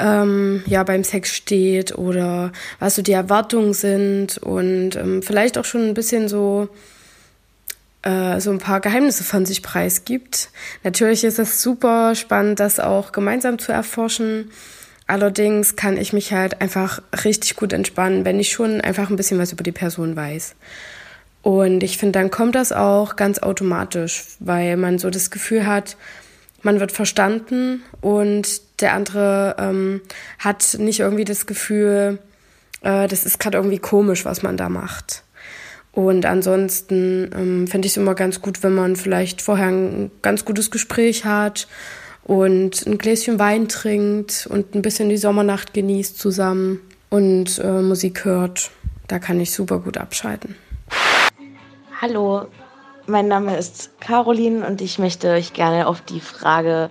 ähm, 0.02 0.62
ja 0.66 0.82
beim 0.82 1.04
Sex 1.04 1.34
steht 1.34 1.96
oder 1.96 2.52
was 2.80 2.96
so 2.96 3.02
die 3.02 3.12
Erwartungen 3.12 3.72
sind 3.72 4.38
und 4.38 4.96
ähm, 4.96 5.22
vielleicht 5.22 5.56
auch 5.56 5.64
schon 5.64 5.88
ein 5.88 5.94
bisschen 5.94 6.28
so 6.28 6.68
äh, 8.02 8.40
so 8.40 8.50
ein 8.50 8.58
paar 8.58 8.80
Geheimnisse 8.80 9.22
von 9.22 9.46
sich 9.46 9.62
preisgibt. 9.62 10.50
Natürlich 10.82 11.22
ist 11.22 11.38
es 11.38 11.62
super 11.62 12.16
spannend, 12.16 12.58
das 12.58 12.80
auch 12.80 13.12
gemeinsam 13.12 13.60
zu 13.60 13.70
erforschen. 13.70 14.50
Allerdings 15.06 15.76
kann 15.76 15.96
ich 15.96 16.12
mich 16.12 16.32
halt 16.32 16.60
einfach 16.60 17.00
richtig 17.24 17.54
gut 17.54 17.72
entspannen, 17.72 18.24
wenn 18.24 18.40
ich 18.40 18.50
schon 18.50 18.80
einfach 18.80 19.08
ein 19.08 19.16
bisschen 19.16 19.38
was 19.38 19.52
über 19.52 19.62
die 19.62 19.72
Person 19.72 20.16
weiß. 20.16 20.56
Und 21.42 21.82
ich 21.82 21.98
finde, 21.98 22.18
dann 22.18 22.30
kommt 22.30 22.54
das 22.54 22.72
auch 22.72 23.16
ganz 23.16 23.40
automatisch, 23.40 24.24
weil 24.38 24.76
man 24.76 24.98
so 24.98 25.10
das 25.10 25.30
Gefühl 25.30 25.66
hat, 25.66 25.96
man 26.62 26.80
wird 26.80 26.92
verstanden 26.92 27.82
und 28.00 28.62
der 28.82 28.94
andere 28.94 29.56
ähm, 29.58 30.00
hat 30.38 30.76
nicht 30.78 31.00
irgendwie 31.00 31.24
das 31.24 31.46
Gefühl, 31.46 32.18
äh, 32.82 33.08
das 33.08 33.24
ist 33.24 33.38
gerade 33.38 33.58
irgendwie 33.58 33.78
komisch, 33.78 34.24
was 34.24 34.42
man 34.42 34.56
da 34.56 34.68
macht. 34.68 35.24
Und 35.92 36.24
ansonsten 36.24 37.30
ähm, 37.34 37.66
fände 37.68 37.86
ich 37.86 37.92
es 37.92 37.96
immer 37.96 38.14
ganz 38.14 38.40
gut, 38.40 38.62
wenn 38.62 38.74
man 38.74 38.96
vielleicht 38.96 39.42
vorher 39.42 39.68
ein 39.68 40.10
ganz 40.22 40.44
gutes 40.44 40.70
Gespräch 40.70 41.24
hat 41.24 41.68
und 42.24 42.86
ein 42.86 42.98
Gläschen 42.98 43.38
Wein 43.38 43.68
trinkt 43.68 44.46
und 44.50 44.74
ein 44.74 44.82
bisschen 44.82 45.10
die 45.10 45.18
Sommernacht 45.18 45.74
genießt 45.74 46.18
zusammen 46.18 46.80
und 47.10 47.58
äh, 47.58 47.82
Musik 47.82 48.24
hört. 48.24 48.70
Da 49.06 49.18
kann 49.18 49.38
ich 49.38 49.52
super 49.52 49.80
gut 49.80 49.98
abschalten. 49.98 50.56
Hallo, 52.00 52.46
mein 53.06 53.28
Name 53.28 53.58
ist 53.58 53.90
Caroline 54.00 54.66
und 54.66 54.80
ich 54.80 54.98
möchte 54.98 55.28
euch 55.28 55.52
gerne 55.52 55.86
auf 55.86 56.00
die 56.00 56.20
Frage 56.20 56.88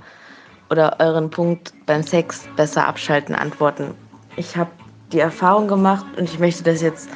oder 0.71 0.95
euren 0.99 1.29
Punkt 1.29 1.73
beim 1.85 2.01
Sex 2.01 2.47
besser 2.55 2.87
abschalten 2.87 3.35
antworten. 3.35 3.93
Ich 4.37 4.55
habe 4.55 4.71
die 5.11 5.19
Erfahrung 5.19 5.67
gemacht 5.67 6.05
und 6.17 6.23
ich 6.23 6.39
möchte 6.39 6.63
das 6.63 6.81
jetzt 6.81 7.09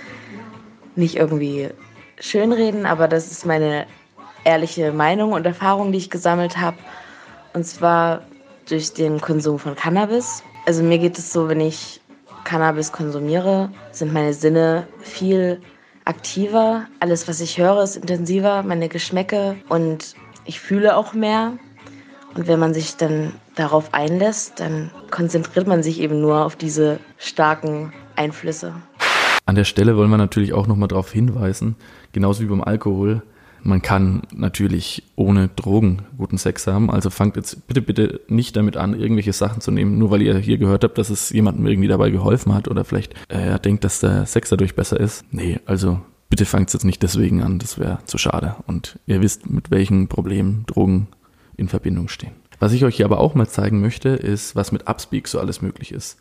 nicht 0.95 1.15
irgendwie 1.15 1.69
schönreden, 2.19 2.85
aber 2.85 3.07
das 3.07 3.31
ist 3.31 3.45
meine 3.45 3.87
ehrliche 4.43 4.91
Meinung 4.91 5.31
und 5.31 5.45
Erfahrung, 5.45 5.93
die 5.93 5.97
ich 5.97 6.09
gesammelt 6.09 6.57
habe. 6.57 6.77
Und 7.53 7.65
zwar 7.65 8.21
durch 8.67 8.93
den 8.93 9.21
Konsum 9.21 9.57
von 9.57 9.75
Cannabis. 9.75 10.43
Also 10.65 10.83
mir 10.83 10.97
geht 10.97 11.17
es 11.17 11.31
so, 11.31 11.47
wenn 11.47 11.61
ich 11.61 12.01
Cannabis 12.43 12.91
konsumiere, 12.91 13.69
sind 13.91 14.13
meine 14.13 14.33
Sinne 14.33 14.87
viel 14.99 15.61
aktiver. 16.03 16.85
Alles, 16.99 17.27
was 17.27 17.39
ich 17.39 17.57
höre, 17.57 17.81
ist 17.83 17.95
intensiver, 17.95 18.63
meine 18.63 18.89
Geschmäcke 18.89 19.55
und 19.69 20.15
ich 20.43 20.59
fühle 20.59 20.97
auch 20.97 21.13
mehr. 21.13 21.53
Und 22.35 22.47
wenn 22.47 22.59
man 22.59 22.73
sich 22.73 22.97
dann 22.97 23.33
darauf 23.55 23.93
einlässt, 23.93 24.59
dann 24.59 24.91
konzentriert 25.11 25.67
man 25.67 25.83
sich 25.83 25.99
eben 25.99 26.21
nur 26.21 26.45
auf 26.45 26.55
diese 26.55 26.99
starken 27.17 27.93
Einflüsse. 28.15 28.73
An 29.45 29.55
der 29.55 29.63
Stelle 29.63 29.95
wollen 29.95 30.09
wir 30.09 30.17
natürlich 30.17 30.53
auch 30.53 30.67
nochmal 30.67 30.87
darauf 30.87 31.11
hinweisen, 31.11 31.75
genauso 32.11 32.43
wie 32.43 32.47
beim 32.47 32.63
Alkohol, 32.63 33.21
man 33.65 33.81
kann 33.81 34.21
natürlich 34.31 35.01
ohne 35.15 35.47
Drogen 35.47 36.03
guten 36.17 36.37
Sex 36.37 36.67
haben. 36.67 36.91
Also 36.91 37.09
fangt 37.09 37.35
jetzt 37.35 37.65
bitte, 37.65 37.81
bitte 37.81 38.21
nicht 38.27 38.55
damit 38.55 38.77
an, 38.77 38.93
irgendwelche 38.93 39.33
Sachen 39.33 39.59
zu 39.59 39.71
nehmen, 39.71 39.97
nur 39.97 40.11
weil 40.11 40.21
ihr 40.21 40.37
hier 40.37 40.59
gehört 40.59 40.83
habt, 40.83 40.99
dass 40.99 41.09
es 41.09 41.31
jemandem 41.31 41.65
irgendwie 41.65 41.87
dabei 41.87 42.11
geholfen 42.11 42.53
hat 42.53 42.67
oder 42.67 42.85
vielleicht 42.85 43.15
äh, 43.27 43.59
denkt, 43.59 43.83
dass 43.83 44.01
der 44.01 44.27
Sex 44.27 44.49
dadurch 44.49 44.75
besser 44.75 44.99
ist. 44.99 45.25
Nee, 45.31 45.59
also 45.65 45.99
bitte 46.29 46.45
fangt 46.45 46.71
jetzt 46.73 46.85
nicht 46.85 47.01
deswegen 47.01 47.41
an, 47.41 47.57
das 47.57 47.79
wäre 47.79 47.97
zu 48.05 48.19
schade. 48.19 48.55
Und 48.67 48.99
ihr 49.07 49.23
wisst, 49.23 49.49
mit 49.49 49.71
welchen 49.71 50.09
Problemen 50.09 50.65
Drogen 50.67 51.07
in 51.57 51.67
Verbindung 51.67 52.07
stehen. 52.07 52.33
Was 52.59 52.73
ich 52.73 52.85
euch 52.85 52.95
hier 52.95 53.05
aber 53.05 53.19
auch 53.19 53.35
mal 53.35 53.47
zeigen 53.47 53.81
möchte, 53.81 54.09
ist, 54.09 54.55
was 54.55 54.71
mit 54.71 54.87
Upspeak 54.87 55.27
so 55.27 55.39
alles 55.39 55.61
möglich 55.61 55.91
ist. 55.91 56.17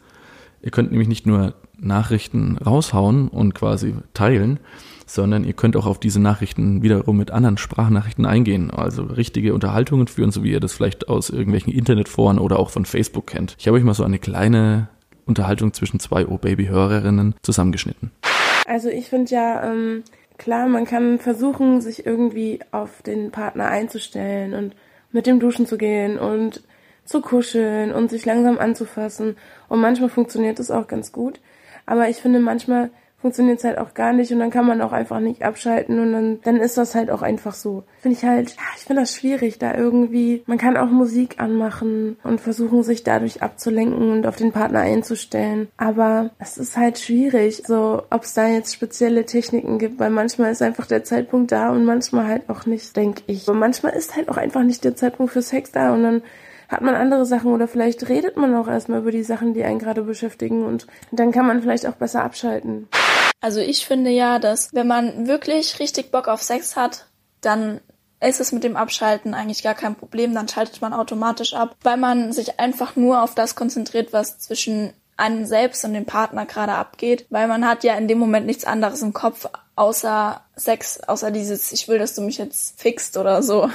Ihr 0.62 0.70
könnt 0.70 0.90
nämlich 0.90 1.08
nicht 1.08 1.26
nur 1.26 1.54
Nachrichten 1.78 2.56
raushauen 2.56 3.28
und 3.28 3.54
quasi 3.54 3.94
teilen, 4.14 4.60
sondern 5.06 5.44
ihr 5.44 5.52
könnt 5.52 5.76
auch 5.76 5.86
auf 5.86 6.00
diese 6.00 6.20
Nachrichten 6.20 6.82
wiederum 6.82 7.18
mit 7.18 7.30
anderen 7.30 7.58
Sprachnachrichten 7.58 8.24
eingehen, 8.24 8.70
also 8.70 9.02
richtige 9.02 9.52
Unterhaltungen 9.52 10.06
führen, 10.06 10.30
so 10.30 10.42
wie 10.42 10.52
ihr 10.52 10.60
das 10.60 10.72
vielleicht 10.72 11.08
aus 11.08 11.28
irgendwelchen 11.28 11.72
Internetforen 11.72 12.38
oder 12.38 12.58
auch 12.58 12.70
von 12.70 12.86
Facebook 12.86 13.26
kennt. 13.26 13.56
Ich 13.58 13.66
habe 13.66 13.76
euch 13.76 13.84
mal 13.84 13.92
so 13.92 14.04
eine 14.04 14.18
kleine 14.18 14.88
Unterhaltung 15.26 15.72
zwischen 15.74 16.00
zwei 16.00 16.26
O-Baby-Hörerinnen 16.26 17.34
zusammengeschnitten. 17.42 18.10
Also 18.66 18.88
ich 18.88 19.08
finde 19.08 19.32
ja, 19.32 19.70
ähm, 19.70 20.02
klar, 20.38 20.66
man 20.68 20.86
kann 20.86 21.18
versuchen, 21.18 21.80
sich 21.80 22.06
irgendwie 22.06 22.60
auf 22.72 23.02
den 23.02 23.30
Partner 23.30 23.66
einzustellen 23.66 24.54
und 24.54 24.74
mit 25.14 25.26
dem 25.26 25.38
Duschen 25.38 25.64
zu 25.64 25.78
gehen 25.78 26.18
und 26.18 26.62
zu 27.04 27.20
kuscheln 27.20 27.92
und 27.92 28.10
sich 28.10 28.26
langsam 28.26 28.58
anzufassen. 28.58 29.36
Und 29.68 29.80
manchmal 29.80 30.08
funktioniert 30.08 30.58
das 30.58 30.70
auch 30.70 30.88
ganz 30.88 31.12
gut. 31.12 31.40
Aber 31.86 32.08
ich 32.08 32.16
finde, 32.16 32.40
manchmal 32.40 32.90
funktioniert 33.24 33.60
es 33.60 33.64
halt 33.64 33.78
auch 33.78 33.94
gar 33.94 34.12
nicht 34.12 34.32
und 34.32 34.38
dann 34.38 34.50
kann 34.50 34.66
man 34.66 34.82
auch 34.82 34.92
einfach 34.92 35.18
nicht 35.18 35.44
abschalten 35.44 35.98
und 35.98 36.12
dann, 36.12 36.40
dann 36.42 36.56
ist 36.56 36.76
das 36.76 36.94
halt 36.94 37.10
auch 37.10 37.22
einfach 37.22 37.54
so. 37.54 37.84
Finde 38.02 38.18
ich 38.18 38.22
halt, 38.22 38.50
ja, 38.50 38.62
ich 38.76 38.84
finde 38.84 39.00
das 39.00 39.14
schwierig, 39.14 39.58
da 39.58 39.74
irgendwie, 39.74 40.42
man 40.44 40.58
kann 40.58 40.76
auch 40.76 40.90
Musik 40.90 41.36
anmachen 41.38 42.18
und 42.22 42.42
versuchen, 42.42 42.82
sich 42.82 43.02
dadurch 43.02 43.42
abzulenken 43.42 44.12
und 44.12 44.26
auf 44.26 44.36
den 44.36 44.52
Partner 44.52 44.80
einzustellen. 44.80 45.68
Aber 45.78 46.32
es 46.38 46.58
ist 46.58 46.76
halt 46.76 46.98
schwierig, 46.98 47.62
so, 47.66 48.02
ob 48.10 48.24
es 48.24 48.34
da 48.34 48.46
jetzt 48.46 48.74
spezielle 48.74 49.24
Techniken 49.24 49.78
gibt, 49.78 49.98
weil 49.98 50.10
manchmal 50.10 50.52
ist 50.52 50.60
einfach 50.60 50.84
der 50.84 51.02
Zeitpunkt 51.02 51.50
da 51.50 51.70
und 51.70 51.86
manchmal 51.86 52.28
halt 52.28 52.50
auch 52.50 52.66
nicht, 52.66 52.94
denke 52.94 53.22
ich. 53.26 53.48
Und 53.48 53.58
manchmal 53.58 53.94
ist 53.94 54.16
halt 54.16 54.28
auch 54.28 54.36
einfach 54.36 54.64
nicht 54.64 54.84
der 54.84 54.96
Zeitpunkt 54.96 55.32
für 55.32 55.40
Sex 55.40 55.72
da 55.72 55.94
und 55.94 56.02
dann 56.02 56.22
hat 56.74 56.82
man 56.82 56.94
andere 56.94 57.24
Sachen 57.24 57.52
oder 57.52 57.68
vielleicht 57.68 58.08
redet 58.08 58.36
man 58.36 58.54
auch 58.54 58.68
erstmal 58.68 59.00
über 59.00 59.12
die 59.12 59.22
Sachen, 59.22 59.54
die 59.54 59.64
einen 59.64 59.78
gerade 59.78 60.02
beschäftigen 60.02 60.64
und 60.64 60.86
dann 61.12 61.32
kann 61.32 61.46
man 61.46 61.62
vielleicht 61.62 61.86
auch 61.86 61.94
besser 61.94 62.22
abschalten. 62.22 62.88
Also 63.40 63.60
ich 63.60 63.86
finde 63.86 64.10
ja, 64.10 64.38
dass 64.38 64.74
wenn 64.74 64.86
man 64.86 65.26
wirklich 65.26 65.78
richtig 65.78 66.10
Bock 66.10 66.28
auf 66.28 66.42
Sex 66.42 66.76
hat, 66.76 67.06
dann 67.40 67.80
ist 68.20 68.40
es 68.40 68.52
mit 68.52 68.64
dem 68.64 68.76
Abschalten 68.76 69.34
eigentlich 69.34 69.62
gar 69.62 69.74
kein 69.74 69.94
Problem, 69.94 70.34
dann 70.34 70.48
schaltet 70.48 70.80
man 70.80 70.92
automatisch 70.92 71.54
ab, 71.54 71.76
weil 71.82 71.96
man 71.96 72.32
sich 72.32 72.58
einfach 72.58 72.96
nur 72.96 73.22
auf 73.22 73.34
das 73.34 73.54
konzentriert, 73.54 74.12
was 74.12 74.38
zwischen 74.38 74.92
einem 75.16 75.44
selbst 75.44 75.84
und 75.84 75.92
dem 75.92 76.06
Partner 76.06 76.44
gerade 76.46 76.72
abgeht, 76.72 77.26
weil 77.30 77.46
man 77.46 77.66
hat 77.66 77.84
ja 77.84 77.94
in 77.94 78.08
dem 78.08 78.18
Moment 78.18 78.46
nichts 78.46 78.64
anderes 78.64 79.02
im 79.02 79.12
Kopf 79.12 79.46
außer 79.76 80.40
Sex, 80.56 81.00
außer 81.00 81.30
dieses 81.30 81.70
ich 81.70 81.86
will, 81.86 81.98
dass 81.98 82.14
du 82.14 82.22
mich 82.22 82.38
jetzt 82.38 82.80
fixt 82.80 83.16
oder 83.16 83.42
so. 83.42 83.70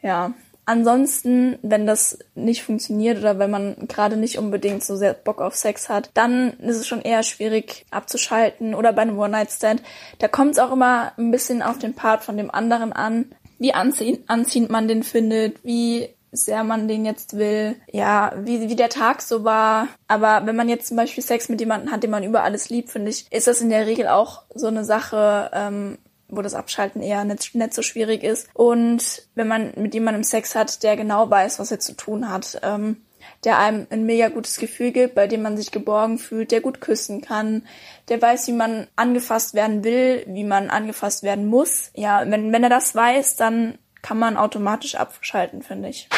Ja, 0.00 0.32
Ansonsten, 0.66 1.58
wenn 1.62 1.86
das 1.86 2.18
nicht 2.34 2.62
funktioniert 2.62 3.18
oder 3.18 3.38
wenn 3.38 3.50
man 3.50 3.76
gerade 3.86 4.16
nicht 4.16 4.38
unbedingt 4.38 4.82
so 4.82 4.96
sehr 4.96 5.12
Bock 5.12 5.40
auf 5.40 5.54
Sex 5.54 5.88
hat, 5.88 6.10
dann 6.14 6.54
ist 6.60 6.76
es 6.76 6.86
schon 6.86 7.02
eher 7.02 7.22
schwierig 7.22 7.84
abzuschalten 7.90 8.74
oder 8.74 8.92
bei 8.92 9.02
einem 9.02 9.18
One-Night-Stand. 9.18 9.82
Da 10.18 10.28
kommt 10.28 10.52
es 10.52 10.58
auch 10.58 10.72
immer 10.72 11.12
ein 11.18 11.30
bisschen 11.30 11.62
auf 11.62 11.78
den 11.78 11.94
Part 11.94 12.24
von 12.24 12.36
dem 12.36 12.50
anderen 12.50 12.92
an, 12.92 13.26
wie 13.58 13.74
anziehend, 13.74 14.28
anziehend 14.28 14.70
man 14.70 14.88
den 14.88 15.02
findet, 15.02 15.62
wie 15.64 16.08
sehr 16.34 16.64
man 16.64 16.88
den 16.88 17.04
jetzt 17.04 17.36
will, 17.36 17.76
ja, 17.92 18.32
wie, 18.36 18.68
wie 18.68 18.76
der 18.76 18.88
Tag 18.88 19.22
so 19.22 19.44
war. 19.44 19.88
Aber 20.08 20.46
wenn 20.46 20.56
man 20.56 20.68
jetzt 20.68 20.88
zum 20.88 20.96
Beispiel 20.96 21.22
Sex 21.22 21.48
mit 21.48 21.60
jemandem 21.60 21.92
hat, 21.92 22.02
den 22.02 22.10
man 22.10 22.24
über 22.24 22.42
alles 22.42 22.70
liebt, 22.70 22.90
finde 22.90 23.10
ich, 23.10 23.30
ist 23.30 23.46
das 23.46 23.60
in 23.60 23.70
der 23.70 23.86
Regel 23.86 24.08
auch 24.08 24.42
so 24.54 24.66
eine 24.66 24.84
Sache, 24.84 25.50
ähm, 25.52 25.98
wo 26.28 26.42
das 26.42 26.54
Abschalten 26.54 27.02
eher 27.02 27.24
nicht, 27.24 27.54
nicht 27.54 27.74
so 27.74 27.82
schwierig 27.82 28.22
ist. 28.22 28.48
Und 28.54 29.22
wenn 29.34 29.48
man 29.48 29.72
mit 29.76 29.94
jemandem 29.94 30.24
Sex 30.24 30.54
hat, 30.54 30.82
der 30.82 30.96
genau 30.96 31.30
weiß, 31.30 31.58
was 31.58 31.70
er 31.70 31.80
zu 31.80 31.94
tun 31.94 32.30
hat, 32.30 32.60
ähm, 32.62 33.02
der 33.44 33.58
einem 33.58 33.86
ein 33.90 34.04
mega 34.04 34.28
gutes 34.28 34.58
Gefühl 34.58 34.92
gibt, 34.92 35.14
bei 35.14 35.26
dem 35.26 35.42
man 35.42 35.56
sich 35.56 35.70
geborgen 35.70 36.18
fühlt, 36.18 36.50
der 36.50 36.60
gut 36.60 36.80
küssen 36.80 37.20
kann, 37.20 37.66
der 38.08 38.20
weiß, 38.20 38.48
wie 38.48 38.52
man 38.52 38.86
angefasst 38.96 39.54
werden 39.54 39.84
will, 39.84 40.24
wie 40.26 40.44
man 40.44 40.70
angefasst 40.70 41.22
werden 41.22 41.46
muss. 41.46 41.90
Ja, 41.94 42.24
wenn, 42.30 42.52
wenn 42.52 42.62
er 42.64 42.70
das 42.70 42.94
weiß, 42.94 43.36
dann 43.36 43.78
kann 44.02 44.18
man 44.18 44.36
automatisch 44.36 44.96
abschalten, 44.96 45.62
finde 45.62 45.88
ich. 45.88 46.08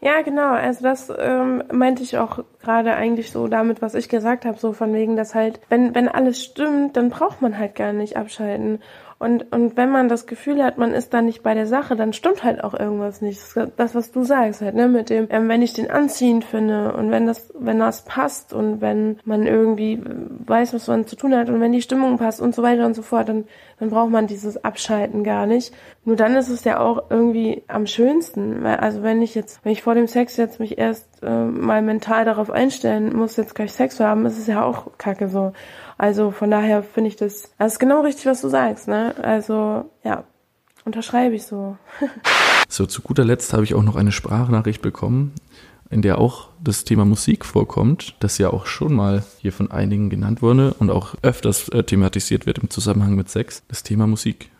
Ja, 0.00 0.20
genau. 0.22 0.50
Also 0.50 0.82
das 0.82 1.12
ähm, 1.18 1.64
meinte 1.72 2.02
ich 2.02 2.18
auch 2.18 2.44
gerade 2.62 2.94
eigentlich 2.94 3.32
so 3.32 3.48
damit, 3.48 3.80
was 3.80 3.94
ich 3.94 4.08
gesagt 4.08 4.44
habe, 4.44 4.58
so 4.58 4.72
von 4.72 4.92
wegen, 4.92 5.16
dass 5.16 5.34
halt, 5.34 5.58
wenn, 5.68 5.94
wenn 5.94 6.08
alles 6.08 6.44
stimmt, 6.44 6.96
dann 6.96 7.08
braucht 7.08 7.40
man 7.40 7.58
halt 7.58 7.74
gar 7.74 7.92
nicht 7.92 8.16
abschalten. 8.16 8.80
Und, 9.18 9.50
und 9.50 9.78
wenn 9.78 9.90
man 9.90 10.10
das 10.10 10.26
Gefühl 10.26 10.62
hat, 10.62 10.76
man 10.76 10.92
ist 10.92 11.14
da 11.14 11.22
nicht 11.22 11.42
bei 11.42 11.54
der 11.54 11.66
Sache, 11.66 11.96
dann 11.96 12.12
stimmt 12.12 12.44
halt 12.44 12.62
auch 12.62 12.74
irgendwas 12.74 13.22
nicht. 13.22 13.40
Das, 13.78 13.94
was 13.94 14.12
du 14.12 14.24
sagst 14.24 14.60
halt, 14.60 14.74
ne, 14.74 14.88
mit 14.88 15.08
dem, 15.08 15.28
ähm, 15.30 15.48
wenn 15.48 15.62
ich 15.62 15.72
den 15.72 15.90
anziehend 15.90 16.44
finde 16.44 16.92
und 16.92 17.10
wenn 17.10 17.26
das, 17.26 17.50
wenn 17.58 17.78
das 17.78 18.04
passt 18.04 18.52
und 18.52 18.82
wenn 18.82 19.18
man 19.24 19.46
irgendwie 19.46 20.02
weiß, 20.46 20.74
was 20.74 20.88
man 20.88 21.06
zu 21.06 21.16
tun 21.16 21.34
hat 21.34 21.48
und 21.48 21.60
wenn 21.60 21.72
die 21.72 21.80
Stimmung 21.80 22.18
passt 22.18 22.42
und 22.42 22.54
so 22.54 22.62
weiter 22.62 22.84
und 22.84 22.92
so 22.92 23.00
fort, 23.00 23.30
dann, 23.30 23.44
dann 23.80 23.88
braucht 23.88 24.10
man 24.10 24.26
dieses 24.26 24.62
Abschalten 24.62 25.24
gar 25.24 25.46
nicht. 25.46 25.72
Nur 26.04 26.16
dann 26.16 26.36
ist 26.36 26.50
es 26.50 26.64
ja 26.64 26.78
auch 26.78 27.10
irgendwie 27.10 27.62
am 27.68 27.86
schönsten. 27.86 28.62
Weil, 28.62 28.76
also 28.76 29.02
wenn 29.02 29.22
ich 29.22 29.34
jetzt, 29.34 29.64
wenn 29.64 29.72
ich 29.72 29.82
vor 29.82 29.94
dem 29.94 30.08
Sex 30.08 30.36
jetzt 30.36 30.60
mich 30.60 30.76
erst 30.76 31.22
äh, 31.22 31.44
mal 31.44 31.80
mental 31.80 32.26
darauf 32.26 32.50
einstellen 32.50 33.16
muss, 33.16 33.38
jetzt 33.38 33.54
gleich 33.54 33.72
Sex 33.72 33.96
zu 33.96 34.06
haben, 34.06 34.26
ist 34.26 34.38
es 34.38 34.46
ja 34.46 34.62
auch 34.62 34.98
kacke 34.98 35.28
so. 35.28 35.54
Also 35.98 36.30
von 36.30 36.50
daher 36.50 36.82
finde 36.82 37.08
ich 37.08 37.16
das, 37.16 37.50
das 37.58 37.74
ist 37.74 37.78
genau 37.78 38.02
richtig, 38.02 38.26
was 38.26 38.42
du 38.42 38.48
sagst, 38.48 38.86
ne? 38.88 39.14
Also 39.22 39.90
ja, 40.04 40.24
unterschreibe 40.84 41.34
ich 41.34 41.44
so. 41.44 41.76
so, 42.68 42.86
zu 42.86 43.02
guter 43.02 43.24
Letzt 43.24 43.52
habe 43.52 43.64
ich 43.64 43.74
auch 43.74 43.82
noch 43.82 43.96
eine 43.96 44.12
Sprachnachricht 44.12 44.82
bekommen, 44.82 45.32
in 45.90 46.02
der 46.02 46.18
auch 46.18 46.48
das 46.62 46.84
Thema 46.84 47.04
Musik 47.04 47.44
vorkommt, 47.44 48.14
das 48.20 48.38
ja 48.38 48.50
auch 48.50 48.66
schon 48.66 48.92
mal 48.92 49.24
hier 49.38 49.52
von 49.52 49.70
einigen 49.70 50.10
genannt 50.10 50.42
wurde 50.42 50.74
und 50.78 50.90
auch 50.90 51.14
öfters 51.22 51.68
äh, 51.70 51.82
thematisiert 51.82 52.46
wird 52.46 52.58
im 52.58 52.70
Zusammenhang 52.70 53.14
mit 53.14 53.30
Sex, 53.30 53.62
das 53.68 53.82
Thema 53.82 54.06
Musik. 54.06 54.50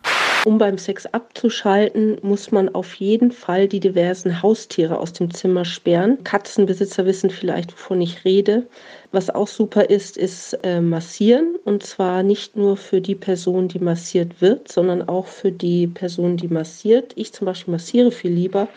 Um 0.46 0.58
beim 0.58 0.78
Sex 0.78 1.06
abzuschalten, 1.06 2.18
muss 2.22 2.52
man 2.52 2.72
auf 2.72 2.94
jeden 2.94 3.32
Fall 3.32 3.66
die 3.66 3.80
diversen 3.80 4.42
Haustiere 4.42 5.00
aus 5.00 5.12
dem 5.12 5.34
Zimmer 5.34 5.64
sperren. 5.64 6.22
Katzenbesitzer 6.22 7.04
wissen 7.04 7.30
vielleicht, 7.30 7.72
wovon 7.72 8.00
ich 8.00 8.24
rede. 8.24 8.68
Was 9.10 9.28
auch 9.28 9.48
super 9.48 9.90
ist, 9.90 10.16
ist 10.16 10.56
äh, 10.62 10.80
massieren. 10.80 11.56
Und 11.64 11.82
zwar 11.82 12.22
nicht 12.22 12.54
nur 12.54 12.76
für 12.76 13.00
die 13.00 13.16
Person, 13.16 13.66
die 13.66 13.80
massiert 13.80 14.40
wird, 14.40 14.70
sondern 14.70 15.08
auch 15.08 15.26
für 15.26 15.50
die 15.50 15.88
Person, 15.88 16.36
die 16.36 16.46
massiert. 16.46 17.12
Ich 17.16 17.32
zum 17.32 17.46
Beispiel 17.46 17.72
massiere 17.72 18.12
viel 18.12 18.30
lieber, 18.30 18.68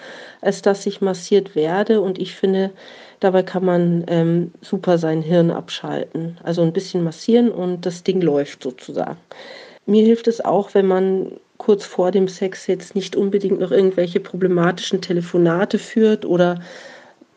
als 0.41 0.63
dass 0.63 0.87
ich 0.87 1.01
massiert 1.01 1.55
werde. 1.55 2.01
Und 2.01 2.17
ich 2.17 2.33
finde, 2.33 2.71
dabei 3.19 3.43
kann 3.43 3.63
man 3.63 4.05
ähm, 4.07 4.51
super 4.61 4.97
sein 4.97 5.21
Hirn 5.21 5.51
abschalten. 5.51 6.39
Also 6.41 6.63
ein 6.63 6.73
bisschen 6.73 7.03
massieren 7.03 7.51
und 7.51 7.85
das 7.85 8.01
Ding 8.01 8.21
läuft 8.21 8.63
sozusagen. 8.63 9.17
Mir 9.85 10.03
hilft 10.03 10.27
es 10.27 10.43
auch, 10.43 10.73
wenn 10.73 10.87
man 10.87 11.31
kurz 11.59 11.85
vor 11.85 12.09
dem 12.09 12.27
Sex 12.27 12.65
jetzt 12.65 12.95
nicht 12.95 13.15
unbedingt 13.15 13.59
noch 13.59 13.71
irgendwelche 13.71 14.19
problematischen 14.19 15.01
Telefonate 15.01 15.77
führt 15.77 16.25
oder 16.25 16.59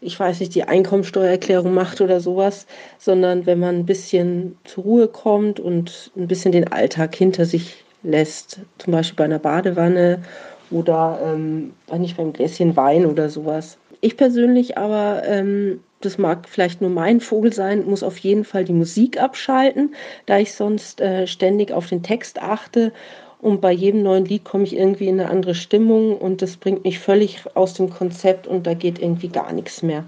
ich 0.00 0.18
weiß 0.18 0.40
nicht, 0.40 0.54
die 0.54 0.64
Einkommensteuererklärung 0.64 1.74
macht 1.74 2.00
oder 2.00 2.20
sowas, 2.20 2.66
sondern 2.98 3.46
wenn 3.46 3.60
man 3.60 3.76
ein 3.76 3.86
bisschen 3.86 4.56
zur 4.64 4.84
Ruhe 4.84 5.08
kommt 5.08 5.60
und 5.60 6.10
ein 6.16 6.26
bisschen 6.26 6.52
den 6.52 6.72
Alltag 6.72 7.14
hinter 7.14 7.44
sich 7.44 7.84
lässt, 8.02 8.60
zum 8.78 8.92
Beispiel 8.92 9.16
bei 9.16 9.24
einer 9.24 9.38
Badewanne 9.38 10.22
oder 10.70 11.20
ähm, 11.24 11.72
nicht 11.98 12.16
beim 12.16 12.32
Gläschen 12.32 12.76
Wein 12.76 13.06
oder 13.06 13.28
sowas. 13.28 13.78
Ich 14.00 14.16
persönlich 14.16 14.78
aber, 14.78 15.22
ähm, 15.24 15.80
das 16.00 16.18
mag 16.18 16.48
vielleicht 16.48 16.80
nur 16.80 16.90
mein 16.90 17.20
Vogel 17.20 17.52
sein, 17.52 17.84
muss 17.86 18.02
auf 18.02 18.18
jeden 18.18 18.44
Fall 18.44 18.64
die 18.64 18.72
Musik 18.72 19.22
abschalten, 19.22 19.94
da 20.26 20.38
ich 20.38 20.54
sonst 20.54 21.00
äh, 21.00 21.28
ständig 21.28 21.70
auf 21.70 21.88
den 21.88 22.02
Text 22.02 22.42
achte 22.42 22.92
und 23.42 23.60
bei 23.60 23.72
jedem 23.72 24.02
neuen 24.02 24.24
Lied 24.24 24.44
komme 24.44 24.64
ich 24.64 24.74
irgendwie 24.74 25.08
in 25.08 25.20
eine 25.20 25.28
andere 25.28 25.54
Stimmung 25.54 26.16
und 26.16 26.40
das 26.40 26.56
bringt 26.56 26.84
mich 26.84 27.00
völlig 27.00 27.42
aus 27.54 27.74
dem 27.74 27.90
Konzept 27.90 28.46
und 28.46 28.66
da 28.66 28.72
geht 28.72 29.00
irgendwie 29.00 29.28
gar 29.28 29.52
nichts 29.52 29.82
mehr. 29.82 30.04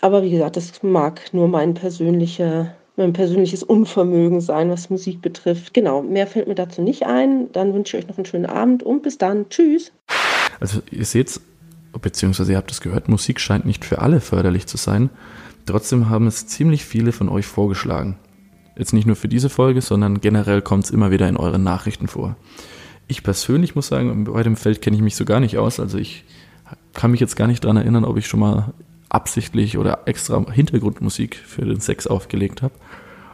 Aber 0.00 0.22
wie 0.22 0.30
gesagt, 0.30 0.56
das 0.56 0.82
mag 0.82 1.20
nur 1.34 1.48
mein 1.48 1.74
persönlicher 1.74 2.74
mein 2.96 3.12
persönliches 3.12 3.62
Unvermögen 3.62 4.40
sein, 4.40 4.68
was 4.70 4.90
Musik 4.90 5.22
betrifft. 5.22 5.72
Genau, 5.72 6.02
mehr 6.02 6.26
fällt 6.26 6.48
mir 6.48 6.54
dazu 6.54 6.82
nicht 6.82 7.06
ein. 7.06 7.50
Dann 7.52 7.72
wünsche 7.72 7.96
ich 7.96 8.04
euch 8.04 8.08
noch 8.08 8.18
einen 8.18 8.26
schönen 8.26 8.46
Abend 8.46 8.82
und 8.82 9.02
bis 9.02 9.16
dann. 9.16 9.48
Tschüss. 9.48 9.90
Also 10.60 10.80
ihr 10.90 11.06
seht, 11.06 11.40
beziehungsweise 12.00 12.52
ihr 12.52 12.58
habt 12.58 12.70
es 12.70 12.82
gehört, 12.82 13.08
Musik 13.08 13.40
scheint 13.40 13.64
nicht 13.64 13.86
für 13.86 14.00
alle 14.00 14.20
förderlich 14.20 14.66
zu 14.66 14.76
sein. 14.76 15.08
Trotzdem 15.64 16.10
haben 16.10 16.26
es 16.26 16.46
ziemlich 16.46 16.84
viele 16.84 17.12
von 17.12 17.30
euch 17.30 17.46
vorgeschlagen. 17.46 18.16
Jetzt 18.80 18.94
nicht 18.94 19.06
nur 19.06 19.14
für 19.14 19.28
diese 19.28 19.50
Folge, 19.50 19.82
sondern 19.82 20.22
generell 20.22 20.62
kommt 20.62 20.84
es 20.84 20.90
immer 20.90 21.10
wieder 21.10 21.28
in 21.28 21.36
euren 21.36 21.62
Nachrichten 21.62 22.08
vor. 22.08 22.36
Ich 23.08 23.22
persönlich 23.22 23.74
muss 23.74 23.88
sagen, 23.88 24.24
bei 24.24 24.42
dem 24.42 24.56
Feld 24.56 24.80
kenne 24.80 24.96
ich 24.96 25.02
mich 25.02 25.16
so 25.16 25.26
gar 25.26 25.38
nicht 25.38 25.58
aus. 25.58 25.78
Also 25.78 25.98
ich 25.98 26.24
kann 26.94 27.10
mich 27.10 27.20
jetzt 27.20 27.36
gar 27.36 27.46
nicht 27.46 27.62
daran 27.62 27.76
erinnern, 27.76 28.06
ob 28.06 28.16
ich 28.16 28.26
schon 28.26 28.40
mal 28.40 28.72
absichtlich 29.10 29.76
oder 29.76 30.04
extra 30.06 30.42
Hintergrundmusik 30.50 31.36
für 31.36 31.66
den 31.66 31.80
Sex 31.80 32.06
aufgelegt 32.06 32.62
habe. 32.62 32.72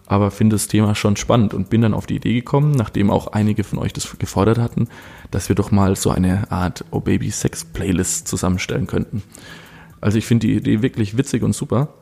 Aber 0.07 0.33
finde 0.33 0.57
das 0.57 0.67
Thema 0.67 0.97
schon 0.97 1.15
spannend 1.15 1.55
und 1.55 1.71
bin 1.71 1.81
dann 1.81 1.95
auf 1.95 2.07
die 2.07 2.17
Idee 2.17 2.35
gekommen, 2.35 2.73
nachdem 2.73 3.09
auch 3.09 3.29
einige 3.29 3.62
von 3.62 3.79
euch 3.79 3.93
das 3.93 4.19
gefordert 4.19 4.59
hatten, 4.59 4.88
dass 5.31 5.49
wir 5.49 5.55
doch 5.55 5.71
mal 5.71 5.95
so 5.95 6.11
eine 6.11 6.50
Art 6.50 6.85
Oh 6.91 6.99
Baby 6.99 7.31
Sex 7.31 7.65
Playlist 7.65 8.26
zusammenstellen 8.26 8.88
könnten. 8.88 9.23
Also 10.00 10.19
ich 10.19 10.26
finde 10.26 10.49
die 10.49 10.57
Idee 10.57 10.83
wirklich 10.83 11.17
witzig 11.17 11.45
und 11.45 11.53
super. 11.53 11.95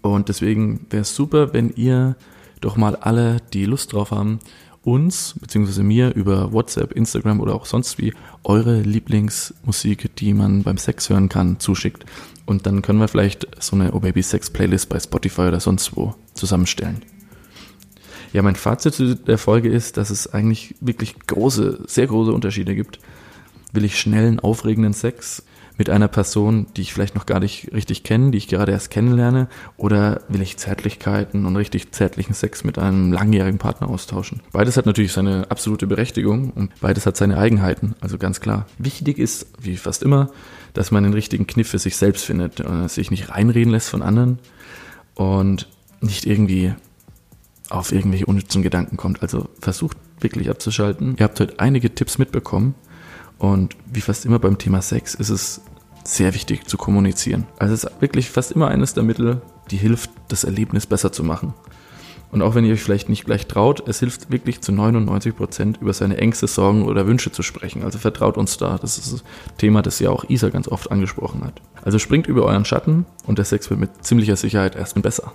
Und 0.00 0.30
deswegen 0.30 0.86
wäre 0.88 1.02
es 1.02 1.14
super, 1.14 1.52
wenn 1.52 1.68
ihr 1.76 2.16
doch 2.62 2.76
mal 2.76 2.96
alle, 2.96 3.38
die 3.52 3.66
Lust 3.66 3.92
drauf 3.92 4.10
haben, 4.10 4.38
uns 4.82 5.34
bzw. 5.40 5.82
mir 5.82 6.14
über 6.14 6.52
WhatsApp, 6.52 6.92
Instagram 6.92 7.40
oder 7.40 7.54
auch 7.54 7.66
sonst 7.66 7.98
wie 7.98 8.14
eure 8.44 8.80
Lieblingsmusik, 8.80 10.16
die 10.16 10.34
man 10.34 10.62
beim 10.62 10.78
Sex 10.78 11.08
hören 11.08 11.28
kann, 11.28 11.60
zuschickt. 11.60 12.04
Und 12.46 12.66
dann 12.66 12.82
können 12.82 12.98
wir 12.98 13.08
vielleicht 13.08 13.46
so 13.62 13.76
eine 13.76 13.92
Oh 13.92 14.00
Baby 14.00 14.22
Sex 14.22 14.50
Playlist 14.50 14.88
bei 14.88 14.98
Spotify 14.98 15.42
oder 15.42 15.60
sonst 15.60 15.96
wo 15.96 16.14
zusammenstellen. 16.34 17.02
Ja, 18.32 18.42
mein 18.42 18.56
Fazit 18.56 18.94
zu 18.94 19.14
der 19.14 19.38
Folge 19.38 19.68
ist, 19.68 19.98
dass 19.98 20.10
es 20.10 20.32
eigentlich 20.32 20.74
wirklich 20.80 21.14
große, 21.26 21.84
sehr 21.86 22.06
große 22.06 22.32
Unterschiede 22.32 22.74
gibt. 22.74 22.98
Will 23.72 23.84
ich 23.84 23.98
schnellen, 23.98 24.40
aufregenden 24.40 24.94
Sex? 24.94 25.44
Mit 25.78 25.90
einer 25.90 26.08
Person, 26.08 26.66
die 26.76 26.82
ich 26.82 26.92
vielleicht 26.92 27.14
noch 27.14 27.26
gar 27.26 27.40
nicht 27.40 27.72
richtig 27.72 28.02
kenne, 28.02 28.30
die 28.30 28.38
ich 28.38 28.48
gerade 28.48 28.72
erst 28.72 28.90
kennenlerne, 28.90 29.48
oder 29.76 30.22
will 30.28 30.42
ich 30.42 30.56
Zärtlichkeiten 30.56 31.46
und 31.46 31.56
richtig 31.56 31.92
zärtlichen 31.92 32.34
Sex 32.34 32.64
mit 32.64 32.78
einem 32.78 33.12
langjährigen 33.12 33.58
Partner 33.58 33.88
austauschen? 33.88 34.40
Beides 34.52 34.76
hat 34.76 34.86
natürlich 34.86 35.12
seine 35.12 35.50
absolute 35.50 35.86
Berechtigung 35.86 36.50
und 36.50 36.78
beides 36.80 37.06
hat 37.06 37.16
seine 37.16 37.38
Eigenheiten, 37.38 37.94
also 38.00 38.18
ganz 38.18 38.40
klar. 38.40 38.66
Wichtig 38.78 39.18
ist, 39.18 39.46
wie 39.60 39.76
fast 39.76 40.02
immer, 40.02 40.30
dass 40.74 40.90
man 40.90 41.04
den 41.04 41.14
richtigen 41.14 41.46
Kniff 41.46 41.68
für 41.68 41.78
sich 41.78 41.96
selbst 41.96 42.24
findet, 42.24 42.60
äh, 42.60 42.88
sich 42.88 43.10
nicht 43.10 43.30
reinreden 43.30 43.72
lässt 43.72 43.88
von 43.88 44.02
anderen 44.02 44.38
und 45.14 45.68
nicht 46.00 46.26
irgendwie 46.26 46.74
auf 47.70 47.92
irgendwelche 47.92 48.26
unnützen 48.26 48.62
Gedanken 48.62 48.96
kommt. 48.96 49.22
Also 49.22 49.48
versucht 49.60 49.96
wirklich 50.20 50.50
abzuschalten. 50.50 51.16
Ihr 51.18 51.24
habt 51.24 51.40
heute 51.40 51.58
einige 51.58 51.94
Tipps 51.94 52.18
mitbekommen 52.18 52.74
und 53.42 53.76
wie 53.92 54.00
fast 54.00 54.24
immer 54.24 54.38
beim 54.38 54.56
Thema 54.56 54.80
Sex 54.82 55.16
ist 55.16 55.28
es 55.28 55.62
sehr 56.04 56.32
wichtig 56.32 56.68
zu 56.68 56.76
kommunizieren. 56.76 57.44
Also 57.58 57.74
es 57.74 57.82
ist 57.82 58.00
wirklich 58.00 58.30
fast 58.30 58.52
immer 58.52 58.68
eines 58.68 58.94
der 58.94 59.02
Mittel, 59.02 59.42
die 59.72 59.78
hilft, 59.78 60.10
das 60.28 60.44
Erlebnis 60.44 60.86
besser 60.86 61.10
zu 61.10 61.24
machen. 61.24 61.52
Und 62.30 62.40
auch 62.40 62.54
wenn 62.54 62.64
ihr 62.64 62.72
euch 62.72 62.84
vielleicht 62.84 63.08
nicht 63.08 63.24
gleich 63.24 63.48
traut, 63.48 63.82
es 63.88 63.98
hilft 63.98 64.30
wirklich 64.30 64.60
zu 64.60 64.70
99 64.70 65.34
Prozent 65.34 65.78
über 65.80 65.92
seine 65.92 66.18
Ängste, 66.18 66.46
Sorgen 66.46 66.84
oder 66.84 67.08
Wünsche 67.08 67.32
zu 67.32 67.42
sprechen. 67.42 67.82
Also 67.82 67.98
vertraut 67.98 68.36
uns 68.36 68.58
da. 68.58 68.78
Das 68.78 68.96
ist 68.96 69.12
das 69.12 69.24
Thema, 69.58 69.82
das 69.82 69.98
ja 69.98 70.10
auch 70.10 70.22
Isa 70.28 70.48
ganz 70.48 70.68
oft 70.68 70.92
angesprochen 70.92 71.42
hat. 71.42 71.60
Also 71.82 71.98
springt 71.98 72.28
über 72.28 72.44
euren 72.44 72.64
Schatten 72.64 73.06
und 73.26 73.38
der 73.38 73.44
Sex 73.44 73.68
wird 73.70 73.80
mit 73.80 74.04
ziemlicher 74.04 74.36
Sicherheit 74.36 74.76
erstmal 74.76 75.02
besser. 75.02 75.32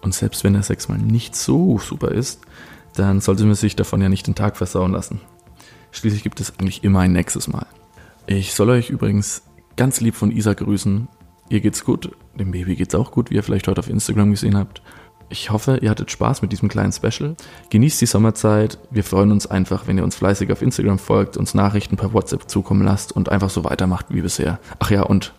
Und 0.00 0.14
selbst 0.14 0.44
wenn 0.44 0.54
der 0.54 0.62
Sex 0.62 0.88
mal 0.88 0.96
nicht 0.96 1.36
so 1.36 1.78
super 1.78 2.10
ist, 2.10 2.40
dann 2.94 3.20
sollte 3.20 3.44
man 3.44 3.54
sich 3.54 3.76
davon 3.76 4.00
ja 4.00 4.08
nicht 4.08 4.26
den 4.26 4.34
Tag 4.34 4.56
versauen 4.56 4.92
lassen. 4.92 5.20
Schließlich 5.90 6.22
gibt 6.22 6.40
es 6.40 6.58
eigentlich 6.58 6.84
immer 6.84 7.00
ein 7.00 7.12
nächstes 7.12 7.48
Mal. 7.48 7.66
Ich 8.26 8.54
soll 8.54 8.70
euch 8.70 8.90
übrigens 8.90 9.42
ganz 9.76 10.00
lieb 10.00 10.14
von 10.14 10.32
Isa 10.32 10.54
grüßen. 10.54 11.08
Ihr 11.48 11.60
geht's 11.60 11.84
gut, 11.84 12.10
dem 12.34 12.50
Baby 12.50 12.74
geht's 12.74 12.94
auch 12.94 13.12
gut, 13.12 13.30
wie 13.30 13.36
ihr 13.36 13.42
vielleicht 13.42 13.68
heute 13.68 13.78
auf 13.78 13.88
Instagram 13.88 14.30
gesehen 14.32 14.56
habt. 14.56 14.82
Ich 15.28 15.50
hoffe, 15.50 15.78
ihr 15.82 15.90
hattet 15.90 16.10
Spaß 16.10 16.42
mit 16.42 16.52
diesem 16.52 16.68
kleinen 16.68 16.92
Special. 16.92 17.36
Genießt 17.70 18.00
die 18.00 18.06
Sommerzeit. 18.06 18.78
Wir 18.90 19.02
freuen 19.02 19.32
uns 19.32 19.46
einfach, 19.46 19.86
wenn 19.86 19.98
ihr 19.98 20.04
uns 20.04 20.14
fleißig 20.14 20.52
auf 20.52 20.62
Instagram 20.62 20.98
folgt, 20.98 21.36
uns 21.36 21.54
Nachrichten 21.54 21.96
per 21.96 22.12
WhatsApp 22.12 22.48
zukommen 22.48 22.84
lasst 22.84 23.12
und 23.12 23.28
einfach 23.28 23.50
so 23.50 23.64
weitermacht 23.64 24.06
wie 24.10 24.20
bisher. 24.20 24.60
Ach 24.78 24.90
ja, 24.90 25.02
und 25.02 25.34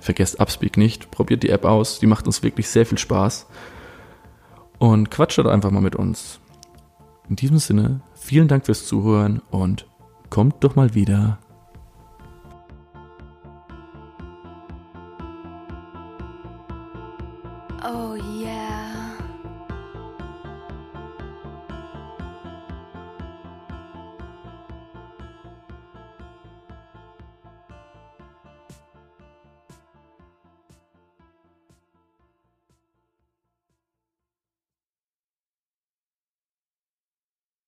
vergesst 0.00 0.40
Upspeak 0.40 0.78
nicht. 0.78 1.10
Probiert 1.10 1.42
die 1.42 1.50
App 1.50 1.66
aus. 1.66 1.98
Die 1.98 2.06
macht 2.06 2.26
uns 2.26 2.42
wirklich 2.42 2.68
sehr 2.68 2.86
viel 2.86 2.98
Spaß. 2.98 3.46
Und 4.78 5.10
quatscht 5.10 5.38
einfach 5.38 5.70
mal 5.70 5.80
mit 5.82 5.96
uns. 5.96 6.40
In 7.28 7.36
diesem 7.36 7.58
Sinne, 7.58 8.00
vielen 8.14 8.48
Dank 8.48 8.66
fürs 8.66 8.86
Zuhören 8.86 9.40
und 9.50 9.86
kommt 10.30 10.62
doch 10.62 10.76
mal 10.76 10.94
wieder. 10.94 11.38